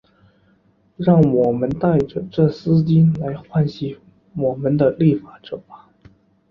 [0.97, 3.95] 让我们戴着这丝带来唤醒
[4.35, 5.89] 我们的立法者吧。